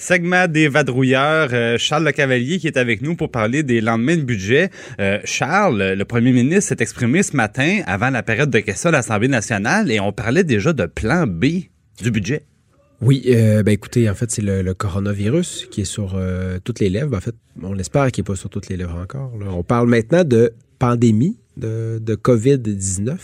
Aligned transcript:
Segment 0.00 0.46
des 0.46 0.68
vadrouilleurs, 0.68 1.48
euh, 1.52 1.76
Charles 1.76 2.04
Le 2.04 2.12
Cavalier 2.12 2.60
qui 2.60 2.68
est 2.68 2.76
avec 2.76 3.02
nous 3.02 3.16
pour 3.16 3.32
parler 3.32 3.64
des 3.64 3.80
lendemains 3.80 4.16
de 4.16 4.22
budget. 4.22 4.70
Euh, 5.00 5.18
Charles, 5.24 5.94
le 5.98 6.04
premier 6.04 6.30
ministre 6.30 6.68
s'est 6.68 6.80
exprimé 6.80 7.24
ce 7.24 7.36
matin 7.36 7.80
avant 7.84 8.08
la 8.08 8.22
période 8.22 8.48
de 8.48 8.60
questions 8.60 8.90
à 8.90 8.92
l'Assemblée 8.92 9.26
nationale 9.26 9.90
et 9.90 9.98
on 9.98 10.12
parlait 10.12 10.44
déjà 10.44 10.72
de 10.72 10.86
plan 10.86 11.26
B 11.26 11.46
du 12.00 12.12
budget. 12.12 12.44
Oui, 13.00 13.24
euh, 13.26 13.64
ben 13.64 13.72
écoutez, 13.72 14.08
en 14.08 14.14
fait, 14.14 14.30
c'est 14.30 14.40
le, 14.40 14.72
coronavirus 14.72 15.66
qui 15.68 15.80
est 15.80 15.84
sur 15.84 16.16
toutes 16.62 16.78
les 16.78 16.90
lèvres. 16.90 17.16
En 17.16 17.20
fait, 17.20 17.34
on 17.60 17.76
espère 17.76 18.12
qu'il 18.12 18.22
n'est 18.22 18.26
pas 18.26 18.36
sur 18.36 18.50
toutes 18.50 18.68
les 18.68 18.76
lèvres 18.76 19.00
encore. 19.02 19.32
On 19.50 19.64
parle 19.64 19.88
maintenant 19.88 20.22
de 20.22 20.52
pandémie 20.78 21.36
de 21.56 22.14
COVID-19. 22.14 23.16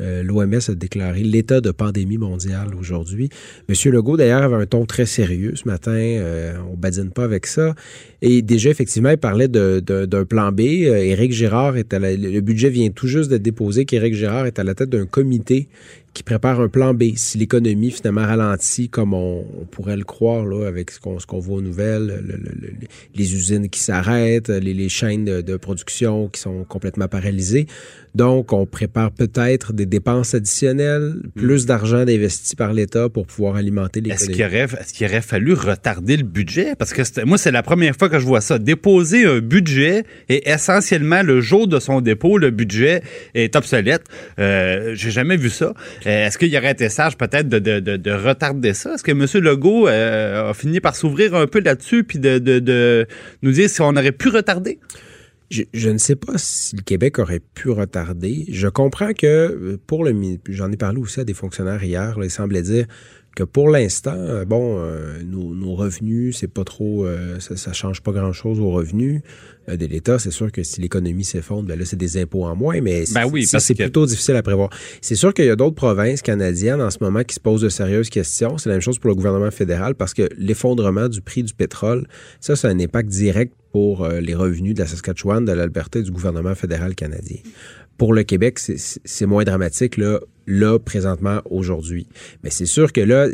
Euh, 0.00 0.22
L'OMS 0.22 0.60
a 0.68 0.74
déclaré 0.74 1.22
l'état 1.22 1.60
de 1.60 1.70
pandémie 1.70 2.18
mondiale 2.18 2.74
aujourd'hui. 2.74 3.28
Monsieur 3.68 3.90
Legault, 3.90 4.16
d'ailleurs, 4.16 4.42
avait 4.42 4.56
un 4.56 4.66
ton 4.66 4.86
très 4.86 5.06
sérieux 5.06 5.54
ce 5.56 5.68
matin. 5.68 5.92
Euh, 5.92 6.56
on 6.70 6.76
badine 6.76 7.10
pas 7.10 7.24
avec 7.24 7.46
ça. 7.46 7.74
Et 8.22 8.42
déjà, 8.42 8.70
effectivement, 8.70 9.10
il 9.10 9.18
parlait 9.18 9.48
d'un 9.48 10.24
plan 10.24 10.52
B. 10.52 10.60
Euh, 10.60 10.96
Éric 10.98 11.32
Girard 11.32 11.76
est 11.76 11.94
à 11.94 11.98
le 11.98 12.40
budget 12.40 12.68
vient 12.68 12.90
tout 12.90 13.06
juste 13.06 13.30
d'être 13.30 13.42
déposé 13.42 13.86
qu'Éric 13.86 14.14
Girard 14.14 14.46
est 14.46 14.58
à 14.58 14.64
la 14.64 14.74
tête 14.74 14.90
d'un 14.90 15.06
comité 15.06 15.68
qui 16.12 16.22
prépare 16.22 16.60
un 16.60 16.68
plan 16.68 16.92
B. 16.92 17.14
Si 17.16 17.38
l'économie 17.38 17.90
finalement 17.90 18.26
ralentit 18.26 18.88
comme 18.88 19.14
on, 19.14 19.44
pourrait 19.70 19.96
le 19.96 20.04
croire 20.04 20.44
là, 20.44 20.66
avec 20.66 20.90
ce 20.90 20.98
qu'on 20.98 21.38
voit 21.38 21.58
aux 21.58 21.62
nouvelles, 21.62 22.22
les 23.14 23.34
usines 23.34 23.68
qui 23.68 23.80
s'arrêtent, 23.80 24.48
les, 24.48 24.88
chaînes 24.88 25.24
de, 25.24 25.56
production 25.56 26.28
qui 26.28 26.40
sont 26.40 26.64
complètement 26.64 27.06
paralysées. 27.06 27.66
Donc, 28.14 28.52
on 28.52 28.66
prépare 28.66 29.12
peut-être 29.12 29.72
des 29.72 29.86
dépenses 29.86 30.34
additionnelles, 30.34 31.14
plus 31.36 31.64
d'argent 31.64 31.98
investi 31.98 32.56
par 32.56 32.72
l'État 32.72 33.08
pour 33.08 33.24
pouvoir 33.26 33.54
alimenter 33.54 34.00
l'économie. 34.00 34.24
Est-ce 34.24 34.36
qu'il 34.36 34.44
aurait, 34.44 34.66
est 35.00 35.04
aurait 35.04 35.22
fallu 35.22 35.52
retarder 35.52 36.16
le 36.16 36.24
budget? 36.24 36.74
Parce 36.76 36.92
que 36.92 37.24
moi, 37.24 37.38
c'est 37.38 37.52
la 37.52 37.62
première 37.62 37.94
fois 37.94 38.08
que 38.10 38.18
je 38.18 38.26
vois 38.26 38.40
ça. 38.40 38.58
Déposer 38.58 39.24
un 39.24 39.38
budget 39.38 40.04
et 40.28 40.50
essentiellement 40.50 41.22
le 41.22 41.40
jour 41.40 41.66
de 41.66 41.78
son 41.78 42.00
dépôt, 42.00 42.38
le 42.38 42.50
budget 42.50 43.02
est 43.34 43.56
obsolète. 43.56 44.02
Euh, 44.38 44.92
J'ai 44.94 45.10
jamais 45.10 45.36
vu 45.36 45.48
ça. 45.48 45.72
Euh, 46.06 46.26
est-ce 46.26 46.36
qu'il 46.36 46.54
aurait 46.56 46.72
été 46.72 46.88
sage 46.88 47.16
peut-être 47.16 47.48
de, 47.48 48.10
retarder 48.10 48.74
ça? 48.74 48.94
Est-ce 48.94 49.02
que 49.02 49.12
M. 49.12 49.26
Legault 49.42 49.88
euh, 49.88 50.50
a 50.50 50.54
fini 50.54 50.80
par 50.80 50.94
s'ouvrir 50.94 51.34
un 51.34 51.46
peu 51.46 51.60
là-dessus 51.60 52.04
puis 52.04 52.18
de, 52.18 53.06
nous 53.42 53.52
dire 53.52 53.70
si 53.70 53.80
on 53.80 53.90
aurait 53.90 54.12
pu 54.12 54.28
retarder? 54.28 54.78
Je, 55.50 55.90
ne 55.90 55.98
sais 55.98 56.14
pas 56.14 56.34
si 56.36 56.76
le 56.76 56.82
Québec 56.82 57.18
aurait 57.18 57.40
pu 57.40 57.70
retarder. 57.70 58.44
Je 58.52 58.68
comprends 58.68 59.12
que 59.12 59.26
euh, 59.26 59.80
pour 59.84 60.04
le 60.04 60.14
j'en 60.48 60.70
ai 60.70 60.76
parlé 60.76 61.00
aussi 61.00 61.18
à 61.18 61.24
des 61.24 61.34
fonctionnaires 61.34 61.82
hier, 61.82 62.16
là, 62.16 62.24
ils 62.24 62.30
semblaient 62.30 62.62
dire 62.62 62.86
que 63.36 63.44
pour 63.44 63.68
l'instant, 63.68 64.14
euh, 64.16 64.44
bon, 64.44 64.78
euh, 64.78 65.22
nos, 65.22 65.74
revenus, 65.74 66.36
c'est 66.38 66.52
pas 66.52 66.64
trop, 66.64 67.06
euh, 67.06 67.38
ça, 67.38 67.56
ça, 67.56 67.72
change 67.72 68.02
pas 68.02 68.12
grand-chose 68.12 68.58
aux 68.60 68.70
revenus 68.70 69.22
de 69.68 69.86
l'État. 69.86 70.18
C'est 70.18 70.32
sûr 70.32 70.50
que 70.50 70.62
si 70.62 70.80
l'économie 70.80 71.24
s'effondre, 71.24 71.68
ben 71.68 71.78
là, 71.78 71.84
c'est 71.84 71.96
des 71.96 72.20
impôts 72.20 72.44
en 72.44 72.56
moins, 72.56 72.80
mais 72.80 73.04
ben 73.14 73.24
oui, 73.30 73.46
c'est 73.46 73.74
plutôt 73.74 74.04
difficile 74.04 74.34
à 74.34 74.42
prévoir. 74.42 74.70
C'est 75.00 75.14
sûr 75.14 75.32
qu'il 75.32 75.44
y 75.44 75.50
a 75.50 75.56
d'autres 75.56 75.76
provinces 75.76 76.22
canadiennes 76.22 76.82
en 76.82 76.90
ce 76.90 76.98
moment 77.00 77.22
qui 77.22 77.36
se 77.36 77.40
posent 77.40 77.62
de 77.62 77.68
sérieuses 77.68 78.10
questions. 78.10 78.58
C'est 78.58 78.68
la 78.68 78.74
même 78.74 78.82
chose 78.82 78.98
pour 78.98 79.08
le 79.08 79.14
gouvernement 79.14 79.50
fédéral 79.50 79.94
parce 79.94 80.12
que 80.12 80.28
l'effondrement 80.36 81.08
du 81.08 81.20
prix 81.20 81.44
du 81.44 81.54
pétrole, 81.54 82.06
ça, 82.40 82.56
c'est 82.56 82.66
un 82.66 82.80
impact 82.80 83.08
direct 83.08 83.54
pour 83.72 84.08
les 84.08 84.34
revenus 84.34 84.74
de 84.74 84.80
la 84.80 84.88
Saskatchewan, 84.88 85.44
de 85.44 85.52
l'Alberta 85.52 86.00
et 86.00 86.02
du 86.02 86.10
gouvernement 86.10 86.56
fédéral 86.56 86.96
canadien. 86.96 87.38
Pour 87.96 88.14
le 88.14 88.24
Québec, 88.24 88.58
c'est 88.58 89.26
moins 89.26 89.44
dramatique. 89.44 89.98
Là, 89.98 90.20
là, 90.46 90.78
présentement, 90.78 91.40
aujourd'hui. 91.48 92.06
Mais 92.42 92.50
c'est 92.50 92.66
sûr 92.66 92.92
que 92.92 93.00
là, 93.00 93.28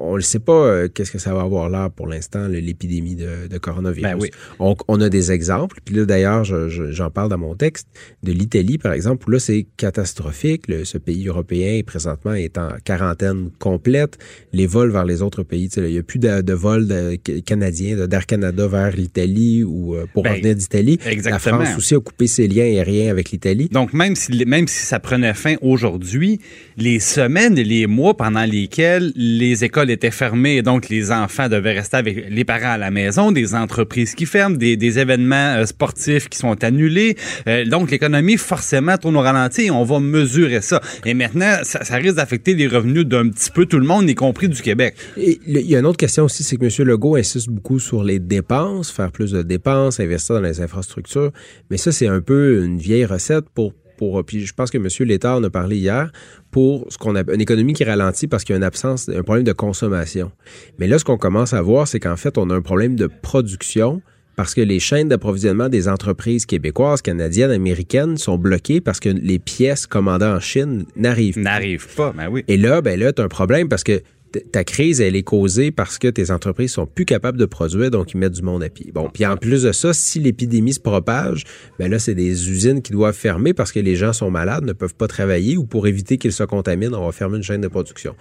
on 0.00 0.16
ne 0.16 0.20
sait 0.20 0.38
pas 0.38 0.52
euh, 0.52 0.88
qu'est-ce 0.88 1.10
que 1.10 1.18
ça 1.18 1.34
va 1.34 1.42
avoir 1.42 1.68
là 1.68 1.90
pour 1.90 2.06
l'instant, 2.06 2.48
l'épidémie 2.48 3.16
de, 3.16 3.58
coronavirus. 3.58 4.02
Ben 4.02 4.16
oui. 4.18 4.30
on, 4.58 5.00
a 5.00 5.08
des 5.08 5.32
exemples. 5.32 5.78
Puis 5.84 5.94
là, 5.94 6.04
d'ailleurs, 6.04 6.44
j'en 6.44 7.10
parle 7.10 7.28
dans 7.28 7.38
mon 7.38 7.54
texte, 7.54 7.88
de 8.22 8.32
l'Italie, 8.32 8.78
par 8.78 8.92
exemple, 8.92 9.28
où 9.28 9.30
là, 9.30 9.38
c'est 9.38 9.66
catastrophique. 9.76 10.64
ce 10.84 10.98
pays 10.98 11.26
européen, 11.28 11.80
présentement, 11.84 12.34
est 12.34 12.58
en 12.58 12.70
quarantaine 12.84 13.50
complète. 13.58 14.18
Les 14.52 14.66
vols 14.66 14.90
vers 14.90 15.04
les 15.04 15.22
autres 15.22 15.42
pays, 15.42 15.68
il 15.76 15.84
n'y 15.84 15.98
a 15.98 16.02
plus 16.02 16.18
de, 16.18 16.52
vols 16.52 17.18
canadiens, 17.46 18.06
d'Air 18.06 18.26
Canada 18.26 18.66
vers 18.66 18.94
l'Italie 18.96 19.62
ou 19.62 19.94
euh, 19.94 20.06
pour 20.12 20.22
ben, 20.22 20.34
revenir 20.34 20.54
d'Italie. 20.54 20.98
La 21.24 21.38
France 21.38 21.68
aussi 21.76 21.94
a 21.94 22.00
coupé 22.00 22.26
ses 22.26 22.48
liens 22.48 22.64
aériens 22.64 23.10
avec 23.10 23.30
l'Italie. 23.30 23.68
Donc, 23.70 23.92
même 23.92 24.16
si, 24.16 24.44
même 24.44 24.68
si 24.68 24.84
ça 24.84 25.00
prenait 25.00 25.34
fin 25.34 25.56
aujourd'hui, 25.62 26.40
les 26.76 26.98
semaines 26.98 27.56
et 27.58 27.64
les 27.64 27.86
mois 27.86 28.16
pendant 28.16 28.44
lesquels 28.44 29.12
les 29.14 29.64
écoles 29.64 29.90
étaient 29.90 30.10
fermées 30.10 30.56
et 30.56 30.62
donc 30.62 30.88
les 30.88 31.12
enfants 31.12 31.48
devaient 31.48 31.72
rester 31.72 31.96
avec 31.96 32.26
les 32.28 32.44
parents 32.44 32.72
à 32.72 32.78
la 32.78 32.90
maison, 32.90 33.32
des 33.32 33.54
entreprises 33.54 34.14
qui 34.14 34.26
ferment, 34.26 34.56
des, 34.56 34.98
événements 34.98 35.56
euh, 35.56 35.66
sportifs 35.66 36.28
qui 36.28 36.38
sont 36.38 36.62
annulés. 36.62 37.16
Euh, 37.48 37.64
donc 37.64 37.90
l'économie 37.90 38.36
forcément 38.36 38.96
tourne 38.96 39.16
au 39.16 39.20
ralenti 39.20 39.62
et 39.62 39.70
on 39.70 39.82
va 39.82 39.98
mesurer 39.98 40.60
ça. 40.60 40.80
Et 41.04 41.14
maintenant, 41.14 41.58
ça, 41.62 41.96
risque 41.96 42.16
d'affecter 42.16 42.54
les 42.54 42.66
revenus 42.66 43.06
d'un 43.06 43.28
petit 43.28 43.50
peu 43.50 43.66
tout 43.66 43.78
le 43.78 43.86
monde, 43.86 44.08
y 44.08 44.14
compris 44.14 44.48
du 44.48 44.60
Québec. 44.60 44.94
il 45.16 45.38
y 45.46 45.74
a 45.74 45.78
une 45.78 45.86
autre 45.86 45.96
question 45.96 46.24
aussi, 46.24 46.42
c'est 46.42 46.56
que 46.56 46.64
M. 46.64 46.86
Legault 46.86 47.16
insiste 47.16 47.48
beaucoup 47.48 47.78
sur 47.78 48.04
les 48.04 48.18
dépenses, 48.18 48.90
faire 48.90 49.10
plus 49.10 49.32
de 49.32 49.42
dépenses, 49.42 50.00
investir 50.00 50.36
dans 50.36 50.42
les 50.42 50.60
infrastructures. 50.60 51.32
Mais 51.70 51.76
ça, 51.76 51.92
c'est 51.92 52.08
un 52.08 52.20
peu 52.20 52.64
une 52.64 52.78
vieille 52.78 53.04
recette 53.04 53.48
pour 53.54 53.72
pour, 53.96 54.24
puis 54.24 54.46
je 54.46 54.52
pense 54.52 54.70
que 54.70 54.78
M. 54.78 54.88
Létard 55.08 55.38
en 55.38 55.44
a 55.44 55.50
parlé 55.50 55.76
hier, 55.76 56.10
pour 56.50 56.86
ce 56.88 56.98
qu'on 56.98 57.16
a 57.16 57.22
une 57.32 57.40
économie 57.40 57.72
qui 57.72 57.84
ralentit 57.84 58.26
parce 58.26 58.44
qu'il 58.44 58.52
y 58.52 58.54
a 58.54 58.58
une 58.58 58.64
absence, 58.64 59.08
un 59.08 59.22
problème 59.22 59.44
de 59.44 59.52
consommation. 59.52 60.30
Mais 60.78 60.86
là, 60.86 60.98
ce 60.98 61.04
qu'on 61.04 61.18
commence 61.18 61.52
à 61.52 61.62
voir, 61.62 61.88
c'est 61.88 62.00
qu'en 62.00 62.16
fait, 62.16 62.38
on 62.38 62.50
a 62.50 62.54
un 62.54 62.62
problème 62.62 62.96
de 62.96 63.08
production 63.22 64.02
parce 64.36 64.54
que 64.54 64.60
les 64.60 64.80
chaînes 64.80 65.08
d'approvisionnement 65.08 65.68
des 65.68 65.88
entreprises 65.88 66.46
québécoises, 66.46 67.02
canadiennes, 67.02 67.50
américaines 67.50 68.16
sont 68.16 68.36
bloquées 68.36 68.80
parce 68.80 69.00
que 69.00 69.08
les 69.08 69.38
pièces 69.38 69.86
commandées 69.86 70.26
en 70.26 70.40
Chine 70.40 70.86
n'arrivent 70.96 71.34
pas. 71.34 71.40
N'arrivent 71.40 71.94
pas, 71.94 72.12
ben 72.16 72.28
oui. 72.28 72.44
Et 72.48 72.56
là, 72.56 72.82
ben 72.82 72.98
là, 72.98 73.12
tu 73.12 73.22
as 73.22 73.24
un 73.24 73.28
problème 73.28 73.68
parce 73.68 73.84
que 73.84 74.02
ta 74.40 74.64
crise, 74.64 75.00
elle 75.00 75.16
est 75.16 75.22
causée 75.22 75.70
parce 75.70 75.98
que 75.98 76.08
tes 76.08 76.30
entreprises 76.30 76.72
sont 76.72 76.86
plus 76.86 77.04
capables 77.04 77.38
de 77.38 77.44
produire, 77.44 77.90
donc 77.90 78.12
ils 78.12 78.18
mettent 78.18 78.32
du 78.32 78.42
monde 78.42 78.62
à 78.62 78.68
pied. 78.68 78.90
Bon, 78.92 79.08
puis 79.12 79.26
en 79.26 79.36
plus 79.36 79.62
de 79.62 79.72
ça, 79.72 79.92
si 79.92 80.20
l'épidémie 80.20 80.72
se 80.72 80.80
propage, 80.80 81.44
ben 81.78 81.90
là, 81.90 81.98
c'est 81.98 82.14
des 82.14 82.50
usines 82.50 82.82
qui 82.82 82.92
doivent 82.92 83.14
fermer 83.14 83.54
parce 83.54 83.72
que 83.72 83.80
les 83.80 83.96
gens 83.96 84.12
sont 84.12 84.30
malades, 84.30 84.64
ne 84.64 84.72
peuvent 84.72 84.94
pas 84.94 85.08
travailler 85.08 85.56
ou 85.56 85.64
pour 85.64 85.86
éviter 85.86 86.18
qu'ils 86.18 86.32
se 86.32 86.44
contaminent, 86.44 86.94
on 86.94 87.06
va 87.06 87.12
fermer 87.12 87.36
une 87.36 87.42
chaîne 87.42 87.60
de 87.60 87.68
production. 87.68 88.14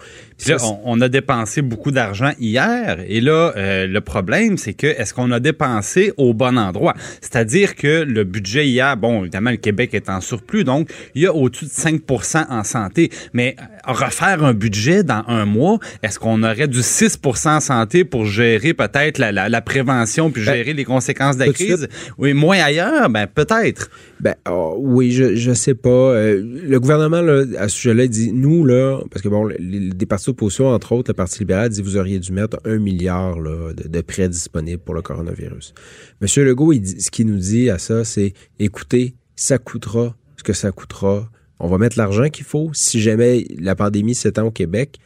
là, 0.47 0.57
on, 0.83 1.01
a 1.01 1.09
dépensé 1.09 1.61
beaucoup 1.61 1.91
d'argent 1.91 2.31
hier 2.39 3.03
et 3.07 3.21
là, 3.21 3.53
euh, 3.57 3.87
le 3.87 4.01
problème, 4.01 4.57
c'est 4.57 4.73
que 4.73 4.87
est-ce 4.87 5.13
qu'on 5.13 5.31
a 5.31 5.39
dépensé 5.39 6.13
au 6.17 6.33
bon 6.33 6.57
endroit? 6.57 6.93
C'est-à-dire 7.21 7.75
que 7.75 8.03
le 8.03 8.23
budget 8.23 8.67
hier, 8.67 8.95
bon, 8.97 9.21
évidemment, 9.21 9.51
le 9.51 9.57
Québec 9.57 9.93
est 9.93 10.09
en 10.09 10.21
surplus, 10.21 10.63
donc 10.63 10.89
il 11.15 11.23
y 11.23 11.27
a 11.27 11.33
au-dessus 11.33 11.65
de 11.65 11.69
5% 11.69 12.45
en 12.49 12.63
santé, 12.63 13.09
mais 13.33 13.55
refaire 13.85 14.43
un 14.43 14.53
budget 14.53 15.03
dans 15.03 15.23
un 15.27 15.45
mois, 15.45 15.79
est-ce 16.03 16.19
qu'on 16.19 16.43
aurait 16.43 16.67
du 16.67 16.81
6% 16.81 17.47
en 17.47 17.59
santé 17.61 18.03
pour 18.03 18.25
gérer 18.25 18.73
peut-être 18.73 19.19
la, 19.19 19.61
prévention 19.61 20.31
puis 20.31 20.45
ben, 20.45 20.53
gérer 20.53 20.73
les 20.73 20.83
conséquences 20.83 21.37
de 21.37 21.45
la 21.45 21.53
crise? 21.53 21.87
Oui, 22.17 22.33
moins 22.33 22.59
ailleurs, 22.59 23.09
ben 23.09 23.25
peut-être. 23.25 23.89
Ben 24.19 24.35
oh, 24.49 24.75
oui, 24.77 25.11
je 25.11 25.35
je 25.35 25.53
sais 25.53 25.75
pas. 25.75 25.89
Euh, 25.89 26.43
le 26.43 26.79
gouvernement 26.81 27.21
là, 27.21 27.45
à 27.57 27.69
ce 27.69 27.77
sujet-là 27.77 28.07
dit 28.07 28.33
nous 28.33 28.65
là, 28.65 28.99
parce 29.09 29.21
que 29.21 29.29
bon, 29.29 29.45
les, 29.45 29.91
des 29.91 30.05
partis 30.05 30.25
d'opposition 30.25 30.67
entre 30.67 30.91
autres, 30.91 31.11
le 31.11 31.13
Parti 31.13 31.39
libéral 31.39 31.69
dit 31.69 31.81
vous 31.81 31.95
auriez 31.95 32.19
dû 32.19 32.33
mettre 32.33 32.59
un 32.65 32.79
milliard 32.79 33.39
là, 33.39 33.71
de, 33.73 34.01
prêts 34.01 34.27
disponibles 34.27 34.81
pour 34.83 34.95
le 34.95 35.01
coronavirus. 35.01 35.73
Monsieur 36.19 36.43
Legault, 36.43 36.73
il 36.73 36.81
dit, 36.81 36.99
ce 36.99 37.11
qu'il 37.11 37.27
nous 37.27 37.37
dit 37.37 37.69
à 37.69 37.77
ça, 37.77 38.03
c'est 38.03 38.33
écoutez, 38.59 39.15
ça 39.37 39.57
coûtera 39.57 40.17
ce 40.35 40.43
que 40.43 40.53
ça 40.53 40.73
coûtera. 40.73 41.29
On 41.59 41.67
va 41.69 41.77
mettre 41.77 41.97
l'argent 41.97 42.27
qu'il 42.27 42.43
faut. 42.43 42.71
Si 42.73 42.99
jamais 42.99 43.45
la 43.57 43.73
pandémie 43.73 44.15
s'étend 44.15 44.47
au 44.47 44.51
Québec, 44.51 44.99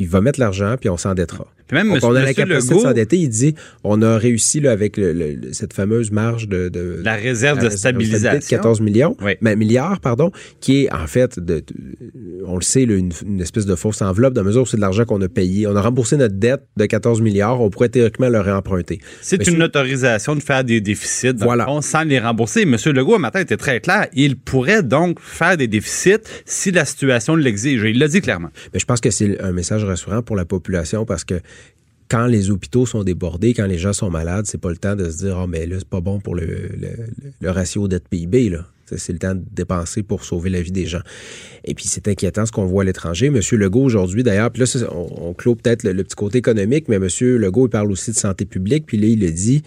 il 0.00 0.08
va 0.08 0.20
mettre 0.20 0.40
l'argent 0.40 0.76
puis 0.80 0.88
on 0.88 0.96
s'endettera. 0.96 1.46
Puis 1.70 1.76
même 1.76 1.96
on 2.02 2.14
a 2.14 2.22
la 2.22 2.34
capacité 2.34 2.72
Legault, 2.74 2.82
de 2.82 2.88
s'endetter. 2.88 3.16
Il 3.18 3.28
dit, 3.28 3.54
on 3.84 4.02
a 4.02 4.18
réussi 4.18 4.60
là, 4.60 4.72
avec 4.72 4.96
le- 4.96 5.12
le- 5.12 5.52
cette 5.52 5.72
fameuse 5.72 6.10
marge 6.10 6.48
de, 6.48 6.68
de 6.68 7.00
la 7.04 7.14
réserve 7.14 7.58
la 7.58 7.64
de 7.64 7.68
réserve 7.68 7.96
de 7.96 8.00
stabilisation. 8.10 8.56
14 8.58 8.80
millions, 8.80 9.16
Oui. 9.22 9.32
mais 9.40 9.54
milliards, 9.56 10.00
pardon, 10.00 10.32
qui 10.60 10.84
est 10.84 10.92
en 10.92 11.06
fait, 11.06 11.38
de, 11.38 11.62
on 12.44 12.56
le 12.56 12.62
sait, 12.62 12.86
là, 12.86 12.94
une, 12.96 13.12
une 13.24 13.40
espèce 13.40 13.66
de 13.66 13.74
fausse 13.76 14.02
enveloppe, 14.02 14.34
dans 14.34 14.42
la 14.42 14.48
mesure 14.48 14.62
où 14.62 14.66
c'est 14.66 14.76
de 14.76 14.80
l'argent 14.82 15.04
qu'on 15.04 15.20
a 15.22 15.28
payé. 15.28 15.66
On 15.66 15.76
a 15.76 15.80
remboursé 15.82 16.16
notre 16.16 16.34
dette 16.34 16.62
de 16.76 16.86
14 16.86 17.20
milliards, 17.20 17.60
on 17.60 17.70
pourrait 17.70 17.88
théoriquement 17.88 18.28
le 18.28 18.40
réemprunter. 18.40 18.98
C'est 19.20 19.38
Monsieur- 19.38 19.54
une 19.54 19.62
autorisation 19.62 20.34
de 20.34 20.40
faire 20.42 20.64
des 20.64 20.80
déficits 20.80 21.34
dans 21.34 21.46
Voilà. 21.46 21.64
fond, 21.66 21.80
sans 21.80 22.02
les 22.02 22.18
rembourser. 22.18 22.64
Monsieur 22.64 22.92
Legault, 22.92 23.14
un 23.16 23.18
matin, 23.18 23.40
était 23.40 23.56
très 23.56 23.80
clair. 23.80 24.08
Il 24.14 24.36
pourrait 24.36 24.82
donc 24.82 25.20
faire 25.20 25.56
des 25.56 25.68
déficits 25.68 26.16
si 26.44 26.70
la 26.72 26.84
situation 26.84 27.36
l'exige. 27.36 27.82
Il 27.84 27.98
l'a 27.98 28.08
dit 28.08 28.20
clairement. 28.20 28.48
Mais 28.72 28.80
je 28.80 28.84
pense 28.86 29.00
que 29.00 29.10
c'est 29.10 29.40
un 29.40 29.52
message 29.52 29.84
rassurant 29.84 30.22
pour 30.22 30.36
la 30.36 30.44
population 30.44 31.04
parce 31.04 31.24
que 31.24 31.34
quand 32.10 32.26
les 32.26 32.50
hôpitaux 32.50 32.86
sont 32.86 33.04
débordés, 33.04 33.54
quand 33.54 33.66
les 33.66 33.78
gens 33.78 33.92
sont 33.92 34.10
malades, 34.10 34.46
c'est 34.46 34.58
pas 34.60 34.70
le 34.70 34.76
temps 34.76 34.96
de 34.96 35.08
se 35.08 35.18
dire, 35.18 35.38
oh, 35.42 35.46
mais 35.46 35.66
là, 35.66 35.76
c'est 35.78 35.88
pas 35.88 36.00
bon 36.00 36.18
pour 36.20 36.34
le, 36.34 36.44
le- 36.44 37.06
le 37.40 37.50
ratio 37.50 37.86
dette-PIB, 37.88 38.50
là. 38.50 38.66
C'est 38.96 39.12
le 39.12 39.20
temps 39.20 39.36
de 39.36 39.42
dépenser 39.52 40.02
pour 40.02 40.24
sauver 40.24 40.50
la 40.50 40.60
vie 40.60 40.72
des 40.72 40.84
gens. 40.86 41.02
Et 41.64 41.74
puis, 41.74 41.84
c'est 41.86 42.08
inquiétant 42.08 42.44
ce 42.44 42.50
qu'on 42.50 42.64
voit 42.66 42.82
à 42.82 42.84
l'étranger. 42.84 43.30
Monsieur 43.30 43.56
Legault, 43.56 43.84
aujourd'hui, 43.84 44.24
d'ailleurs, 44.24 44.50
puis 44.50 44.64
là, 44.64 44.84
on, 44.90 45.28
on 45.28 45.32
clôt 45.32 45.54
peut-être 45.54 45.84
le, 45.84 45.92
le 45.92 46.02
petit 46.02 46.16
côté 46.16 46.38
économique, 46.38 46.88
mais 46.88 46.98
Monsieur 46.98 47.36
Legault, 47.38 47.68
il 47.68 47.70
parle 47.70 47.92
aussi 47.92 48.10
de 48.10 48.16
santé 48.16 48.44
publique. 48.46 48.86
Puis 48.86 48.98
là, 48.98 49.06
il 49.06 49.20
le 49.20 49.30
dit, 49.30 49.62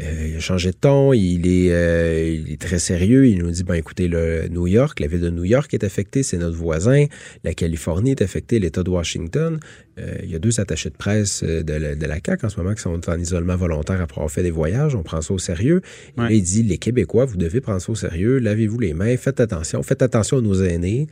euh, 0.00 0.28
il 0.30 0.36
a 0.36 0.40
changé 0.40 0.70
de 0.70 0.76
ton, 0.76 1.12
il 1.12 1.46
est, 1.46 1.70
euh, 1.72 2.38
il 2.46 2.52
est 2.52 2.60
très 2.60 2.78
sérieux. 2.78 3.26
Il 3.26 3.38
nous 3.38 3.50
dit, 3.50 3.62
ben 3.62 3.74
écoutez, 3.74 4.08
le 4.08 4.48
New 4.48 4.66
York, 4.66 4.98
la 5.00 5.06
ville 5.06 5.20
de 5.20 5.30
New 5.30 5.44
York 5.44 5.72
est 5.74 5.84
affectée, 5.84 6.22
c'est 6.22 6.38
notre 6.38 6.56
voisin. 6.56 7.04
La 7.44 7.54
Californie 7.54 8.12
est 8.12 8.22
affectée, 8.22 8.58
l'État 8.58 8.82
de 8.82 8.90
Washington. 8.90 9.60
Euh, 9.98 10.16
il 10.22 10.30
y 10.30 10.34
a 10.34 10.38
deux 10.38 10.58
attachés 10.60 10.88
de 10.90 10.96
presse 10.96 11.44
de 11.44 11.72
la, 11.72 11.94
de 11.94 12.06
la 12.06 12.16
CAQ 12.24 12.46
en 12.46 12.48
ce 12.48 12.56
moment 12.58 12.74
qui 12.74 12.80
sont 12.82 13.08
en 13.08 13.18
isolement 13.18 13.56
volontaire 13.56 14.00
après 14.00 14.18
avoir 14.20 14.30
fait 14.32 14.42
des 14.42 14.50
voyages. 14.50 14.94
On 14.94 15.02
prend 15.02 15.20
ça 15.20 15.34
au 15.34 15.38
sérieux. 15.38 15.82
Et 16.16 16.20
Ouais. 16.20 16.28
là, 16.28 16.32
il 16.32 16.42
dit, 16.42 16.62
les 16.62 16.78
Québécois, 16.78 17.26
vous 17.26 17.36
devez 17.36 17.60
prendre 17.60 17.80
ça 17.80 17.92
au 17.92 17.94
sérieux. 17.94 18.38
Lavez-vous 18.38 18.78
les 18.78 18.94
mains, 18.94 19.16
faites 19.18 19.40
attention, 19.40 19.82
faites 19.82 20.02
attention 20.02 20.38
à 20.38 20.40
nos 20.40 20.62
aînés. 20.62 21.06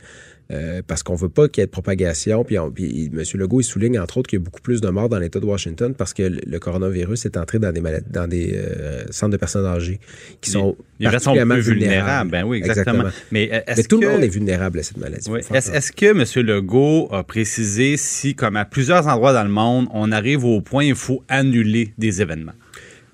Euh, 0.51 0.81
parce 0.85 1.01
qu'on 1.01 1.15
veut 1.15 1.29
pas 1.29 1.47
qu'il 1.47 1.61
y 1.61 1.63
ait 1.63 1.67
de 1.67 1.71
propagation. 1.71 2.43
Puis, 2.43 2.59
on- 2.59 2.69
puis 2.71 3.09
M. 3.13 3.23
Legault, 3.35 3.61
il 3.61 3.63
souligne 3.63 3.99
entre 3.99 4.17
autres 4.17 4.29
qu'il 4.29 4.37
y 4.39 4.41
a 4.41 4.43
beaucoup 4.43 4.61
plus 4.61 4.81
de 4.81 4.89
morts 4.89 5.07
dans 5.09 5.17
l'État 5.19 5.39
de 5.39 5.45
Washington 5.45 5.93
parce 5.97 6.13
que 6.13 6.23
le, 6.23 6.59
coronavirus 6.59 7.25
est 7.25 7.37
entré 7.37 7.57
dans 7.59 7.71
des, 7.71 7.81
malades, 7.81 8.03
dans 8.11 8.27
des 8.27 8.51
euh, 8.55 9.03
centres 9.11 9.31
de 9.31 9.37
personnes 9.37 9.65
âgées 9.65 9.99
qui 10.41 10.49
sont 10.51 10.75
Les 10.99 11.05
gens 11.05 11.11
sont 11.11 11.15
particulièrement 11.33 11.53
plus 11.55 11.63
vulnérables. 11.63 12.31
Ben 12.31 12.43
oui, 12.43 12.57
exactement. 12.57 13.05
Mais, 13.31 13.49
euh, 13.53 13.59
Mais 13.77 13.83
tout 13.83 13.99
que... 13.99 14.05
le 14.05 14.11
monde 14.11 14.23
est 14.23 14.27
vulnérable 14.27 14.79
à 14.79 14.83
cette 14.83 14.97
maladie. 14.97 15.29
Oui. 15.29 15.39
Est-ce 15.53 15.91
que 15.91 16.05
M. 16.07 16.45
Legault 16.45 17.07
a 17.11 17.23
précisé 17.23 17.95
si, 17.97 18.35
comme 18.35 18.55
à 18.57 18.65
plusieurs 18.65 19.07
endroits 19.07 19.33
dans 19.33 19.43
le 19.43 19.49
monde, 19.49 19.87
on 19.93 20.11
arrive 20.11 20.43
au 20.43 20.61
point 20.61 20.83
où 20.85 20.89
il 20.89 20.95
faut 20.95 21.23
annuler 21.29 21.93
des 21.97 22.21
événements? 22.21 22.53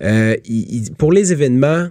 Euh, 0.02 0.36
il- 0.44 0.86
il- 0.86 0.92
pour 0.94 1.12
les 1.12 1.32
événements 1.32 1.88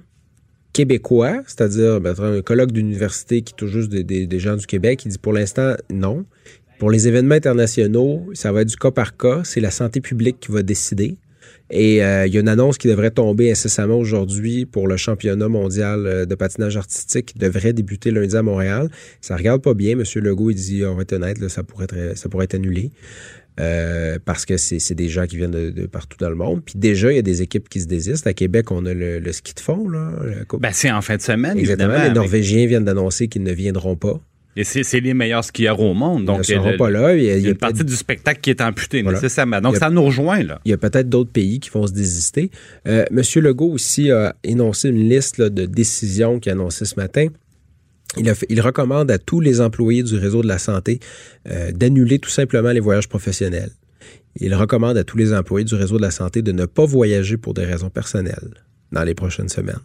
québécois, 0.78 1.42
c'est-à-dire 1.48 2.00
ben, 2.00 2.14
un 2.20 2.42
colloque 2.44 2.72
d'université 2.72 3.42
qui 3.42 3.54
touche 3.56 3.72
juste 3.72 3.90
des, 3.90 4.04
des- 4.04 4.28
des 4.28 4.40
gens 4.40 4.56
du 4.56 4.68
Québec, 4.68 5.04
il 5.06 5.10
dit 5.10 5.18
pour 5.18 5.34
l'instant 5.34 5.74
non. 5.92 6.24
Pour 6.78 6.92
les 6.92 7.08
événements 7.08 7.34
internationaux, 7.34 8.30
ça 8.34 8.52
va 8.52 8.62
être 8.62 8.68
du 8.68 8.76
cas 8.76 8.92
par 8.92 9.18
cas. 9.18 9.42
C'est 9.44 9.60
la 9.60 9.72
santé 9.72 10.00
publique 10.02 10.38
qui 10.40 10.52
va 10.52 10.62
décider. 10.62 11.18
Et 11.70 12.02
euh, 12.04 12.26
il 12.28 12.34
y 12.34 12.38
a 12.38 12.40
une 12.40 12.48
annonce 12.48 12.78
qui 12.78 12.88
devrait 12.88 13.12
tomber 13.12 13.52
incessamment 13.52 13.98
aujourd'hui 13.98 14.66
pour 14.66 14.88
le 14.88 14.96
championnat 14.96 15.50
mondial 15.50 16.06
euh, 16.08 16.26
de 16.26 16.34
patinage 16.36 16.78
artistique 16.78 17.26
qui 17.34 17.38
devrait 17.40 17.74
débuter 17.74 18.12
lundi 18.12 18.36
à 18.38 18.42
Montréal. 18.42 18.90
Ça 19.22 19.36
regarde 19.36 19.62
pas 19.62 19.74
bien. 19.74 19.96
Monsieur 19.96 20.22
Legault, 20.22 20.52
il 20.52 20.56
dit, 20.56 20.86
on 20.86 20.96
va 20.96 21.02
être 21.02 21.14
honnête, 21.14 21.40
là, 21.40 21.50
ça, 21.50 21.64
pourrait 21.64 21.86
être, 21.86 22.18
ça 22.18 22.30
pourrait 22.30 22.46
être 22.46 22.56
annulé. 22.56 22.92
Euh, 23.60 24.20
parce 24.24 24.46
que 24.46 24.56
c'est 24.56 24.94
des 24.94 25.10
gens 25.10 25.26
qui 25.26 25.36
viennent 25.38 25.50
de, 25.50 25.72
de 25.72 25.88
partout 25.88 26.18
dans 26.20 26.30
le 26.30 26.36
monde. 26.36 26.62
Puis 26.64 26.76
déjà, 26.78 27.12
il 27.12 27.16
y 27.16 27.20
a 27.20 27.24
des 27.24 27.42
équipes 27.42 27.68
qui 27.70 27.82
se 27.82 27.88
désistent. 27.88 28.28
À 28.28 28.34
Québec, 28.34 28.70
on 28.72 28.86
a 28.86 28.94
le, 28.94 29.18
le 29.20 29.32
ski 29.34 29.54
de 29.56 29.60
fond. 29.60 29.90
Là, 29.90 30.12
Ben, 30.60 30.70
c'est 30.72 30.92
en 30.92 31.02
fin 31.02 31.18
de 31.18 31.22
semaine, 31.24 31.58
Exactement. 31.58 31.94
Les 31.96 32.00
avec- 32.02 32.14
Norvégiens 32.14 32.68
viennent 32.68 32.86
d'annoncer 32.86 33.28
qu'ils 33.30 33.42
ne 33.44 33.52
viendront 33.52 33.96
pas. 33.96 34.22
Et 34.60 34.64
c'est 34.64 35.00
les 35.00 35.14
meilleurs 35.14 35.44
skieurs 35.44 35.80
au 35.80 35.94
monde. 35.94 36.26
Donc, 36.26 36.38
Ils 36.50 36.58
ne 36.58 36.62
seront 36.64 36.78
pas 36.78 36.90
là. 36.90 37.16
Il 37.16 37.24
y 37.24 37.30
a, 37.30 37.38
Il 37.38 37.46
y 37.46 37.50
une 37.50 37.56
partie 37.56 37.84
du 37.86 37.96
spectacle 37.96 38.42
qui 38.42 38.50
est 38.50 38.60
amputée, 38.60 39.04
Voilà. 39.04 39.18
nécessairement. 39.18 39.62
Donc, 39.62 39.76
a- 39.76 39.80
ça 39.80 39.90
nous 39.92 40.04
rejoint, 40.04 40.42
là. 40.42 40.60
il 40.66 40.72
y 40.72 40.74
a 40.74 40.78
peut-être 40.78 41.08
d'autres 41.10 41.30
pays 41.32 41.60
qui 41.60 41.70
vont 41.70 41.86
se 41.86 41.94
désister. 41.94 42.50
Euh, 42.88 43.06
Monsieur 43.12 43.40
Legault 43.42 43.72
aussi 43.72 44.10
a 44.12 44.36
énoncé 44.44 44.90
une 44.90 45.08
liste 45.08 45.38
là, 45.38 45.50
de 45.50 45.66
décisions 45.68 46.40
qu'il 46.40 46.50
a 46.52 46.54
annoncées 46.54 46.86
ce 46.86 46.96
matin. 46.96 47.28
Il, 48.18 48.28
a 48.30 48.34
fait- 48.36 48.48
il 48.50 48.60
recommande 48.62 49.12
à 49.12 49.20
tous 49.20 49.42
les 49.42 49.62
employés 49.62 50.02
du 50.02 50.16
réseau 50.16 50.42
de 50.42 50.48
la 50.48 50.58
santé 50.58 51.00
euh, 51.50 51.72
d'annuler 51.72 52.18
tout 52.18 52.30
simplement 52.32 52.72
les 52.72 52.80
voyages 52.80 53.08
professionnels. 53.10 53.70
Il 54.40 54.56
recommande 54.56 54.98
à 54.98 55.04
tous 55.04 55.18
les 55.18 55.34
employés 55.34 55.66
du 55.66 55.76
réseau 55.76 55.98
de 55.98 56.02
la 56.02 56.12
santé 56.12 56.42
de 56.42 56.52
ne 56.52 56.66
pas 56.66 56.86
voyager 56.86 57.38
pour 57.38 57.54
des 57.54 57.66
raisons 57.66 57.90
personnelles 57.92 58.54
dans 58.92 59.04
les 59.04 59.14
prochaines 59.14 59.50
semaines. 59.50 59.82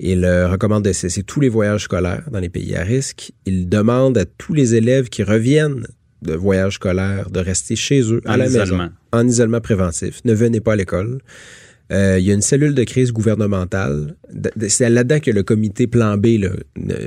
Il 0.00 0.24
euh, 0.24 0.48
recommande 0.48 0.84
de 0.84 0.92
cesser 0.92 1.22
tous 1.22 1.40
les 1.40 1.48
voyages 1.48 1.84
scolaires 1.84 2.24
dans 2.30 2.38
les 2.38 2.48
pays 2.48 2.76
à 2.76 2.82
risque. 2.82 3.32
Il 3.46 3.68
demande 3.68 4.16
à 4.18 4.24
tous 4.24 4.54
les 4.54 4.74
élèves 4.74 5.08
qui 5.08 5.22
reviennent 5.22 5.86
de 6.22 6.34
voyages 6.34 6.74
scolaires 6.74 7.30
de 7.30 7.40
rester 7.40 7.76
chez 7.76 8.00
eux 8.12 8.20
à 8.24 8.34
En 8.34 8.36
la 8.36 8.46
isolement. 8.46 8.76
maison 8.84 8.92
en 9.12 9.26
isolement 9.26 9.60
préventif. 9.60 10.20
Ne 10.24 10.34
venez 10.34 10.60
pas 10.60 10.72
à 10.72 10.76
l'école. 10.76 11.18
Euh, 11.90 12.18
il 12.18 12.26
y 12.26 12.30
a 12.30 12.34
une 12.34 12.42
cellule 12.42 12.74
de 12.74 12.84
crise 12.84 13.12
gouvernementale. 13.12 14.14
C'est 14.68 14.90
là-dedans 14.90 15.20
que 15.20 15.30
le 15.30 15.42
comité 15.42 15.86
plan 15.86 16.18
B 16.18 16.26
là, 16.38 16.50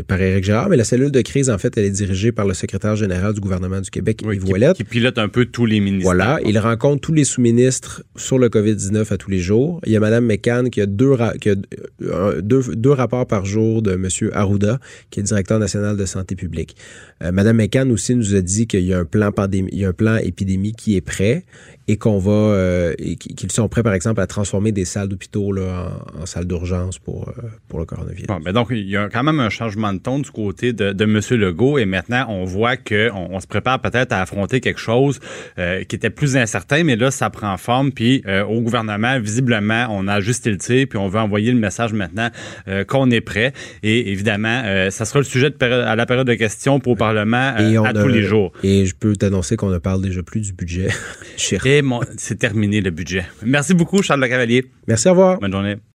par 0.07 0.19
Éric 0.19 0.43
Gérard, 0.43 0.69
mais 0.69 0.77
la 0.77 0.83
cellule 0.83 1.11
de 1.11 1.21
crise, 1.21 1.51
en 1.51 1.57
fait, 1.59 1.77
elle 1.77 1.85
est 1.85 1.89
dirigée 1.91 2.31
par 2.31 2.47
le 2.47 2.55
secrétaire 2.55 2.95
général 2.95 3.33
du 3.35 3.39
gouvernement 3.41 3.79
du 3.79 3.91
Québec, 3.91 4.21
Oui, 4.25 4.37
Yves 4.37 4.49
Ouellet. 4.49 4.73
qui 4.73 4.83
pilote 4.83 5.19
un 5.19 5.27
peu 5.27 5.45
tous 5.45 5.67
les 5.67 5.79
ministères. 5.79 6.03
Voilà, 6.13 6.39
il 6.45 6.57
rencontre 6.57 7.01
tous 7.01 7.13
les 7.13 7.25
sous-ministres 7.25 8.03
sur 8.15 8.39
le 8.39 8.49
COVID-19 8.49 9.13
à 9.13 9.17
tous 9.17 9.29
les 9.29 9.39
jours. 9.39 9.79
Il 9.85 9.91
y 9.91 9.95
a 9.95 9.99
Mme 9.99 10.25
McCann 10.25 10.69
qui 10.71 10.81
a 10.81 10.87
deux, 10.87 11.11
ra- 11.11 11.37
qui 11.37 11.49
a 11.51 11.55
euh, 12.01 12.41
deux, 12.41 12.63
deux 12.75 12.89
rapports 12.91 13.27
par 13.27 13.45
jour 13.45 13.83
de 13.83 13.91
M. 13.91 14.07
Arruda, 14.33 14.79
qui 15.11 15.19
est 15.19 15.23
directeur 15.23 15.59
national 15.59 15.95
de 15.95 16.05
santé 16.05 16.35
publique. 16.35 16.75
Euh, 17.23 17.31
Mme 17.31 17.57
McCann 17.57 17.91
aussi 17.91 18.15
nous 18.15 18.33
a 18.35 18.41
dit 18.41 18.65
qu'il 18.65 18.81
y 18.85 18.93
a 18.93 18.99
un 18.99 19.05
plan 19.05 19.31
pandémie, 19.31 19.69
il 19.71 19.79
y 19.79 19.85
a 19.85 19.89
un 19.89 19.93
plan 19.93 20.17
épidémie 20.17 20.73
qui 20.73 20.95
est 20.95 21.01
prêt 21.01 21.43
et 21.91 21.97
qu'on 21.97 22.19
va, 22.19 22.31
euh, 22.31 22.93
et 22.99 23.15
qu'ils 23.17 23.51
sont 23.51 23.67
prêts, 23.67 23.83
par 23.83 23.93
exemple, 23.93 24.21
à 24.21 24.27
transformer 24.27 24.71
des 24.71 24.85
salles 24.85 25.09
d'hôpitaux 25.09 25.51
en, 25.57 26.21
en 26.21 26.25
salles 26.25 26.45
d'urgence 26.45 26.99
pour, 26.99 27.27
euh, 27.29 27.41
pour 27.67 27.79
le 27.79 27.85
coronavirus. 27.85 28.27
Bon, 28.27 28.39
ben 28.39 28.53
donc, 28.53 28.67
il 28.71 28.87
y 28.89 28.95
a 28.95 29.09
quand 29.09 29.23
même 29.23 29.39
un 29.39 29.49
changement 29.49 29.91
de 29.91 29.99
ton 29.99 30.19
du 30.19 30.31
côté 30.31 30.71
de, 30.71 30.93
de 30.93 31.03
M. 31.03 31.19
Legault 31.39 31.77
et 31.77 31.85
maintenant, 31.85 32.25
on 32.29 32.45
voit 32.45 32.77
qu'on 32.77 33.27
on 33.31 33.39
se 33.41 33.47
prépare 33.47 33.81
peut-être 33.81 34.13
à 34.13 34.21
affronter 34.21 34.61
quelque 34.61 34.79
chose 34.79 35.19
euh, 35.59 35.83
qui 35.83 35.95
était 35.97 36.09
plus 36.09 36.37
incertain, 36.37 36.83
mais 36.85 36.95
là, 36.95 37.11
ça 37.11 37.29
prend 37.29 37.57
forme. 37.57 37.91
Puis 37.91 38.23
au 38.47 38.61
gouvernement, 38.61 39.19
visiblement, 39.19 39.87
on 39.89 40.07
a 40.07 40.13
ajusté 40.13 40.49
le 40.51 40.57
tir, 40.57 40.85
puis 40.89 40.97
on 40.97 41.07
veut 41.09 41.19
envoyer 41.19 41.51
le 41.51 41.59
message 41.59 41.93
maintenant 41.93 42.29
qu'on 42.87 43.09
est 43.11 43.21
prêt. 43.21 43.53
Et 43.83 44.11
évidemment, 44.11 44.63
ça 44.89 45.05
sera 45.05 45.19
le 45.19 45.25
sujet 45.25 45.49
de 45.49 45.55
à 45.61 45.95
la 45.95 46.05
période 46.05 46.27
de 46.27 46.33
questions 46.35 46.79
pour 46.79 46.93
le 46.93 46.97
Parlement 46.99 47.53
à 47.55 47.89
a- 47.89 47.93
tous 47.93 48.07
les 48.07 48.21
jours. 48.23 48.51
Et 48.63 48.85
je 48.85 48.95
peux 48.95 49.15
t'annoncer 49.15 49.55
qu'on 49.57 49.69
ne 49.69 49.77
parle 49.79 50.01
déjà 50.01 50.23
plus 50.23 50.41
du 50.41 50.53
budget. 50.53 50.87
Chez- 51.37 51.57
Et 51.65 51.80
mon- 51.81 52.01
c'est 52.17 52.37
terminé 52.37 52.81
le 52.81 52.91
budget. 52.91 53.25
Merci 53.43 53.73
beaucoup, 53.73 54.01
Charles 54.01 54.21
Le 54.21 54.27
Cavalier. 54.27 54.65
Merci, 54.87 55.07
au 55.07 55.11
revoir. 55.11 55.39
Bonne 55.39 55.51
journée. 55.51 55.75